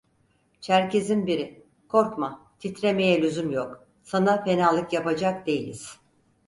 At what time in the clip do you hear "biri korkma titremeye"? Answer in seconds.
1.27-3.21